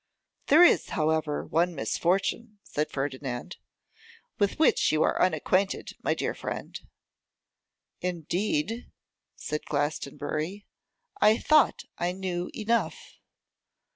[0.47, 3.57] 'There is, however, one misfortune,' said Ferdinand,
[4.39, 6.79] 'with which you are unacquainted, my dear friend.'
[7.99, 8.89] 'Indeed!'
[9.35, 10.65] said Glastonbury,
[11.21, 12.97] 'I thought I knew enough.